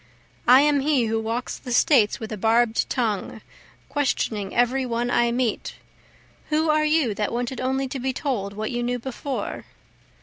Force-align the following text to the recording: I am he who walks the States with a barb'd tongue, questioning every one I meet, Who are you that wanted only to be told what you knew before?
I 0.47 0.61
am 0.61 0.79
he 0.79 1.05
who 1.05 1.19
walks 1.19 1.59
the 1.59 1.71
States 1.71 2.19
with 2.19 2.31
a 2.31 2.35
barb'd 2.37 2.89
tongue, 2.89 3.41
questioning 3.87 4.51
every 4.51 4.83
one 4.83 5.11
I 5.11 5.31
meet, 5.31 5.75
Who 6.49 6.71
are 6.71 6.83
you 6.85 7.13
that 7.13 7.31
wanted 7.31 7.61
only 7.61 7.87
to 7.89 7.99
be 7.99 8.11
told 8.11 8.53
what 8.53 8.71
you 8.71 8.81
knew 8.81 8.97
before? 8.97 9.65